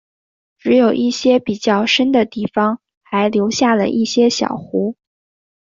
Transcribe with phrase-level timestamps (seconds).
[0.57, 4.95] 只有一些比较深的地方还留下了一些小湖。